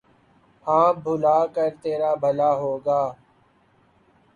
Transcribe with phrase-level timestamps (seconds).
[0.65, 3.01] ہاں بھلا کر ترا بھلا ہوگا